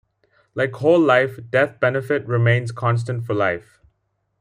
Like 0.55 0.73
whole 0.73 0.99
life, 0.99 1.39
death 1.51 1.79
benefit 1.79 2.25
remains 2.25 2.71
constant 2.71 3.23
for 3.23 3.35
life. 3.35 3.77